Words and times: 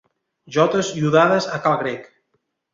Jotes 0.55 0.89
iodades 1.03 1.51
a 1.59 1.63
cal 1.69 1.81
Grec. 1.85 2.11